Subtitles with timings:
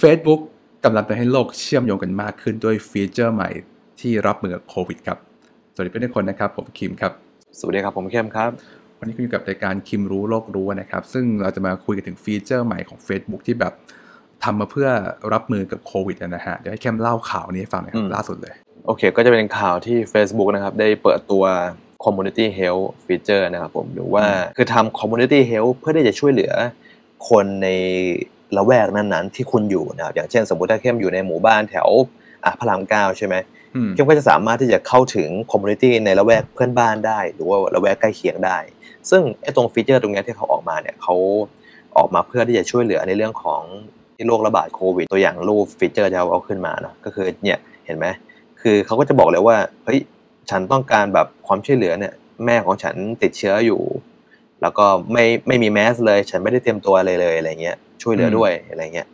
[0.00, 0.40] Facebook
[0.84, 3.50] กำลังจะให้โลกเชื่อมโยงกันมากขึ้นด้วยฟีเจอร์ใหม่
[4.00, 5.18] ที่รับมือกับโควิดครับ
[5.74, 7.12] สวัสดีเพื่อนทุกคนนะครับ ผมคิมครับ
[7.58, 8.50] สวัสดีครับ ผมเข้มครับ
[8.98, 13.72] วันนี้คุณอยู่กับรายการคิมรู้โลกรู้นะครับ ซึ่งเราจะมาคุยกันถึงฟีเจอร์ใหม่ของ Facebook ที่แบบ
[14.44, 14.88] ทำมาเพื่อ
[15.32, 18.54] รับมือกับโควิดนะฮะ เดี๋ยวให้เข้มเล่าข่าวนี้ให้ฟังหน่อยครับล่าสุดเลย
[18.86, 21.44] โอเค ก็จะเป็นข่าวที่ Facebook นะครับ ได้เปิดตัว
[22.04, 24.24] Community Health Feature นะครับผม หรือว่า
[24.56, 26.52] คือทำ Community Health เพื่อที่จะช่วยเหลือ
[27.28, 27.68] คนใน
[28.58, 31.88] ละแวกนั้นๆที่คุณอยู่นะครับอย่างเช่น สมมติถ้าเข้มอยู่ในหมู่บ้านแถว
[32.44, 33.34] อะพระรามเก้าใช่ไหม
[33.94, 38.58] เข้มก็จะสามารถที่จะเข้าถึง community ในละแวกเพื่อนบ้านได้ หรือว่าละแวกใกล้เคียงได้
[39.10, 41.14] ซึ่งไอ้ตรงฟีเจอร์ตรงนี้ที่เขาออกมาเนี่ยเขา
[41.96, 43.62] ออกมาเพื่อที่จะช่วยเหลือในเรื่องของ
[44.16, 48.06] ที่โรคระบาดโควิด ตัวอย่างรูปฟีเจอร์จะเอาขึ้นมาเนาะก็คือเนี่ยเห็นไหม
[48.60, 50.00] คือเขาก็จะบอกเลยว่าเฮ้ย
[50.50, 52.12] ฉันต้องการแบบความช่วยเหลือเนี่ย
[52.46, 53.80] แม่ของฉันติดเชื้ออยู่
[54.64, 59.08] แล้วก็ไม่ไม่มีแมสเลย ฉันไม่ได้เตรียมตัวอะไรเลยอะไรเงี้ยช่วยเหลือด้วยอะไรเงี้ย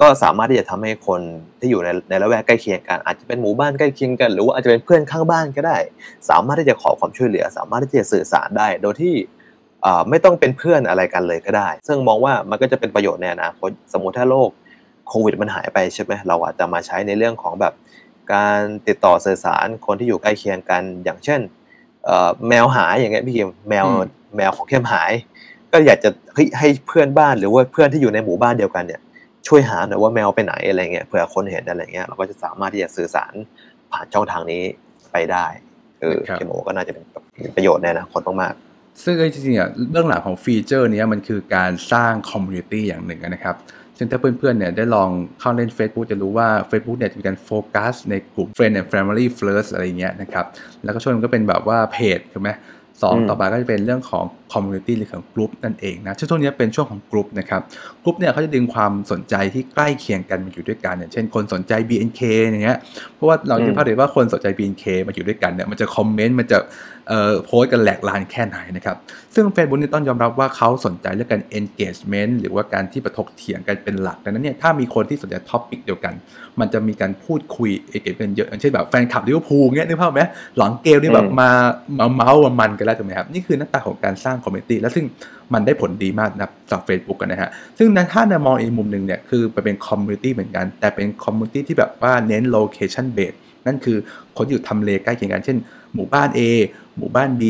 [0.00, 1.20] ก็สามารถที่จะทำให้คน
[1.60, 5.78] ที่อยู่ในในละแวกใกล้เคียงกัน อาจจะเป็นหมู่บ้านใกล้เคียงกัน หรือว่าอาจจะเป็นเพื่อนข้างบ้านก็ได้
[6.30, 9.14] สามารถที่จะขอความช่วยเหลือ สามารถที่จะสื่อสารได้ โดยที่
[10.08, 14.50] ไม่ต้องเป็นเพื่อนอะไรกันเลยก็ได้ ซึ่งมองว่ามันก็จะเป็นประโยชน์ในอนาคตสมมติถ้าโลก
[15.08, 17.74] โควิดมันหายไปใช่ไหมเราอาจจะมาใช้ในเรื่องของแบบ
[18.34, 21.40] การติดต่อสื่อสารคนที่อยู่ใกล้เคียงกัน อย่างเช่น
[22.48, 23.86] แมวหายอย่างเงี้ยพี่คิมแมว
[24.36, 25.12] แมวของเข้มหาย
[25.72, 26.10] ก็อยากจะ
[26.58, 29.00] ให้เพื่อนบ้านหรือว่าเพื่อนที่อยู่ในหมู่บ้านเดียวกันเนี่ย
[29.48, 33.32] ช่วยหาหน่อยว่าแมวไปไหนอะไรเงี้ยเผื่อคนเห็นอะไรเงี้ยเราก็จะสามารถที่จะสื่อสาร
[33.92, 34.62] ผ่านช่องทางนี้
[35.12, 35.46] ไปได้
[36.00, 37.04] เออเข้มว่าก็น่าจะเป็น
[37.56, 43.56] ประโยชน์แน่นะคนมากๆซึ่งจริงๆอะเรื่องหลังของฟีเจอร์นี้มันคือการสร้าง community อย่างหนึ่งนะครับ
[43.98, 45.08] ซึ่งถ้าเพื่อนๆเนี่ยได้ลอง
[45.40, 50.46] เข้าเล่น Facebook จะรู้ว่า Facebook เนี่ยจะมีการโฟกัสในกลุ่ม Friend and Family First อะไรเงี้ยนะครับ
[50.84, 52.50] แล้วก็ช่วงมันก็เป็นแบบว่าเพจถูกไหม
[53.02, 57.62] สองต่อไปก็จะเป็นเรื่องของ community หรือของกลุ่มนั่นเองนะช่วงนี้เป็นช่วงของกลุ่มนะครับ
[58.04, 62.78] กลุ่มเนี่ยเขาจะดึงความสนใจที่ใกล้เคียงกันมาอยู่ด้วยกันอย่างเช่นคนสนใจ BNK อย่างเงี้ย
[63.14, 66.58] เพราะว่าเราจะพบเห็นว่าคนสนใจ BNK มาอยู่ด้วยกันเนี่ยมันจะคอมเมนต์มันจะ
[67.46, 68.96] โพสกันแหลกลาญแค่ไหนนะครับ
[69.34, 76.14] ซึ่ง Facebook นี่ต้องยอมรับว่าเขาสนใจเรื่องการ engagement หรือว่าการที่ประทกเถียงกันเป็นหลักดังนั้นเนี่ยถ้ามีคนที่สนใจ topic เดียวกัน
[76.60, 80.22] มันจะมีการพูดคุยเอกเป็นเยอะอย่างเช่นแบบแฟนคลับลิเวอร์พูลเงี้ยนึกภาพไหม
[80.58, 81.50] หลังเกมนี่แบบมา
[81.98, 85.04] มาเมาส์มันกันแล้วถูกไหมครับนี่คือหน้าตาของการสร้าง community และซึ่ง
[85.54, 93.34] มันได้ผลดีมากนะจาก Facebook กันนะฮะ ซึ่งนั้นถ้ามองอีกมุมหนึ่งเนี่ยคือไปเป็น community เหมือนกัน แต่เป็น community ที่แบบว่าเน้น location base
[93.66, 93.96] นั่นคือ
[94.36, 95.58] คนอยู่ทำเลใกล้เคียงกันเช่น
[95.94, 96.40] หมู่บ้าน A
[96.96, 97.42] หมู่บ้าน B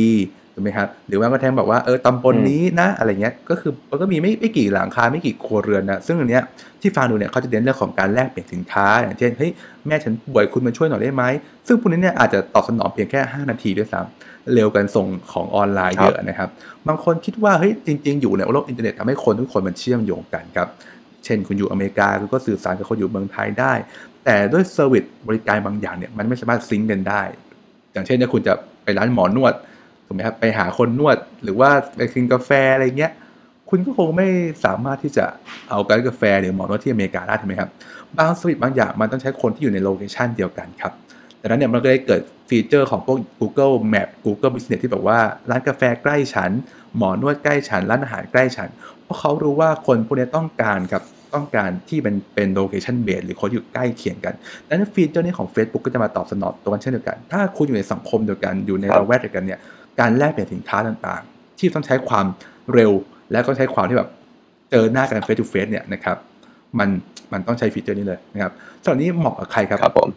[0.54, 6.42] ถูกไหมครับหรือว่าก็แทงบอกว่าเออตำบลนนี้นะอะไรเงี้ยก็คือมันก็มีไม่ไม่กี่หลังคาไม่กี่ครัวเรือนนะซึ่งอันเนี้ย
[6.80, 9.50] ที่ฟังดูเนี่ยเขาจะเน้นเรื่องของการแลกเปลี่ยนสินค้า อย่างเช่นเฮ้ย
[9.86, 11.22] แม่ฉันป่วยคุณมาช่วยหน่อยได้ไหม
[11.66, 16.48] ซึ่งพวกนี้เนี่ยอาจจะตอบสนองเพียงแค่ 5 นาทีด้วยซ้ำเร็วกันส่งของออนไลน์เยอะนะครับ
[16.88, 20.68] บางคนคิดว่าเฮ้ยจริง ๆ อยู่ในโลกอินเทอร์เน็ตทำให้คนทุกคนมันเชื่อมโยงกันครับ
[21.24, 23.72] เช่นคุณอยู่อเมริกาคุณก็สื่อสารกับคนอยู่เมืองไทยได้
[24.24, 27.22] แต่ด้วย service บริการบางอย่างเนี่ยมันไม่สามารถ sync กันได้
[27.92, 28.54] อย่างเช่นถ้าคุณจะ
[28.84, 29.54] ไปร้านหมอนวด
[30.06, 33.12] ถูกไหมครับไปหาคนนวดหรือว่าไปกินกาแฟอะไรเงี้ย
[33.70, 34.28] คุณก็คงไม่
[34.64, 35.24] สามารถที่จะ
[35.70, 37.70] เอาการกาแฟหรือหมอนวดที่อเมริกาได้ถูกไหมครับ
[38.16, 40.92] บางสวิตบางอย่างมันต้องใช้คนที่อยู่ใน location เดียวกันครับ
[41.40, 45.18] ดังนั้นเนี่ยมันก็เลยเกิดฟีเจอร์ของพวก Google Map Google Business ที่แบบว่า
[45.50, 46.50] ร้านกาแฟใกล้ฉัน
[46.96, 48.68] หมอนวดใกล้ฉัน ร้านอาหารใกล้ฉัน
[49.04, 51.02] เพราะเขารู้ว่าคนพวกนี้ต้องการครับ
[51.34, 54.34] ต้องการที่เป็นเป็น location base หรือคนอยู่ใกล้เคียงกัน
[54.66, 59.60] ดังนั้นฟีเจอร์นี้ของ Facebook ก็จะมาตอบสนองตัวกันเช่นเดียวกัน ถ้าคุณอยู่ในสังคมเดียวกันอยู่ในละแวกเดียวกันเนี่ย
[60.00, 62.26] การแลกเปลี่ยนสินค้าต่างๆ ที่ต้องใช้ความ
[62.74, 62.92] เร็ว
[63.32, 64.10] และก็ใช้ความที่แบบ
[64.70, 66.16] เจอหน้ากัน face to face เนี่ยนะครับ
[66.78, 66.88] มัน
[67.32, 68.52] มันต้องใช้ฟีเจอร์นี้เลยนะครับ
[68.84, 70.08] ส่วนนี้เหมาะกับใครครับครับผม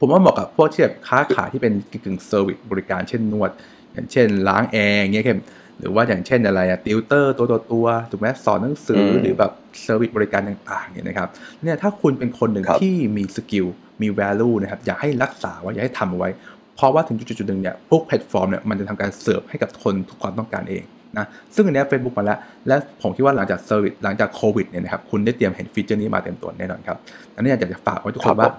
[0.00, 1.72] ผมว่าเหมาะกับพวกที่แบบค้าขายที่เป็น
[2.04, 3.50] กึ่ง service บริการเช่นนวด
[3.92, 5.40] อย่างเช่น ล้างแอร์เงี้ยเข้ม
[5.78, 11.28] หรือว่าอย่างเช่นอะไรอะติวเตอร์ตัวตัวตัวถูกไหมสอนหนังสือหรือแบบ service บริการต่างๆเนี่ยนะครับ
[11.62, 13.66] เนี่ยถ้าคุณเป็นคนหนึ่งที่มี skill
[14.02, 16.30] มี value นะครับอยากให้รักษาไว้อยากให้ทำเอาไว้
[16.76, 20.82] เพราะว่าถึงจุดๆหนึ่งเนี่ยพวกแพลตฟอร์มเนี่ยมันจะทำการเสิร์ฟให้กับคนทุกความต้องการเอง
[21.18, 26.96] นะซึ่งอันนี้เฟซบุ๊กมาแล้ว และผมคิดว่าหลังจาก service หลังจากโควิดเนี่ยนะครับคุณได้เตรียมเห็นฟีเจอร์นี้มาเต็มตัวแน่นอนครับ
[27.34, 28.52] อันนี้อยากจะฝากไว้ทุกคนว่า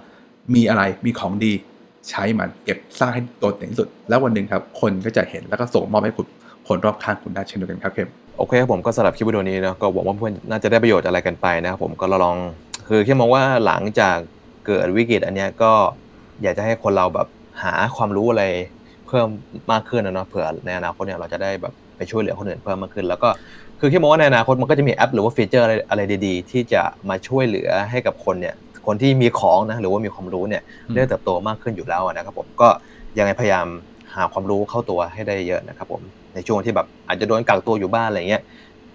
[0.56, 1.54] มีอะไรมีของดี
[2.10, 6.28] ใช้มันเก็บสร้างให้โดดเด่นที่สุด แล้ววันหนึ่งครับคนก็จะเห็นแล้วก็ส่งมอบให้คุณ
[6.68, 12.38] คนรอบข้างคุณได้เช่นเดียวกันครับเข้มโอเคครับผมก็สำหรับคลิปวิดีโอนี้นะก็หวังว่าเพื่อนน่าจะได้ประโยชน์อะไรกันไปนะครับผมก็ลอง
[12.88, 14.18] คือแค่มองว่าหลังจาก
[14.66, 15.72] เกิดวิกฤตอันนี้ก็
[16.44, 17.28] อยากจะให้คนเราแบบ
[17.64, 18.46] หาความรู้อะไร
[19.08, 19.28] เพิ่ม
[19.72, 23.30] มากขึ้นนะเนาะเผื่อในอนาคตเนี่ยเราจะได้แบบไปช่วยเหลือคนอื่นเพิ่มมากขึ้น แล้วก็
[23.80, 28.56] คือที่มองว่าในอนาคตมันก็จะมีแอป หรือว่าฟีเจอร์อะไรอะไรดีๆ ที่จะมาช่วยเหลือให้กับคนเนี่ย
[28.86, 30.62] คนที่มีของนะหรือว่ามีความรู้เนี่ย
[30.96, 32.70] ได้เติบโตมากขึ้นอยู่แล้วนะครับผมก็
[33.18, 33.68] ยังไงพยายาม
[34.16, 36.02] หาความรู้เข้าตัวให้ได้เยอะนะครับผม
[36.34, 38.44] ในช่วงที่แบบอาจจะโดนกักตัวอยู่บ้านอะไรเงี้ย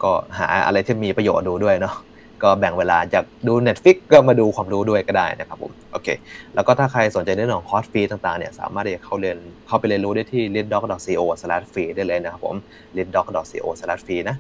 [0.03, 1.95] ก็หาอะไรที่มีประโยชน์ดูด้วยเนาะ
[2.43, 6.09] ก็แบ่งเวลาจากดู Netflix ก็มาดูความรู้ด้วยก็ได้นะครับผมโอเค
[6.55, 12.57] แล้วก็ถ้าใครสนใจเรื่องของคอร์สฟรีต่างๆเนี่ยสามารถที่จะเข้าเรียนเข้าไปเรียนรู้ได้ที่ leaddoc.co/free ได้เลยนะครับผม
[12.97, 14.37] leaddoc.co/free นะ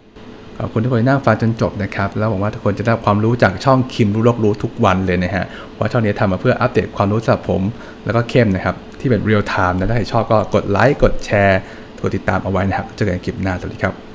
[0.58, 5.44] ขอบคุณทุกคนที่นั่งฟังจนจบนะครับ แล้วหวังว่าทุกคนจะได้ความรู้จากช่องคิมรู้โลกรู้ทุกวันเลยนะฮะ
[5.74, 7.62] เพราช่องนี้ทำมาเพื่ออัปเดตความรู้สำหรับผม
[8.04, 11.60] แล้วก็เข้มนะครับ ที่เป็นเรียลไทม์นะถ้าใครชอบก็กดไลค์กดแชร์
[12.02, 14.09] กดติดตามเอาไว้นะครับเจอกันคลิปหน้าสวัสดีครับ